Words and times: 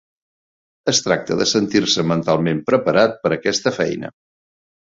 Es 0.91 1.01
tracta 1.07 1.37
de 1.41 1.47
sentir-se 1.51 2.05
mentalment 2.13 2.65
preparat 2.71 3.17
per 3.27 3.33
aquesta 3.37 3.79
feina. 3.81 4.11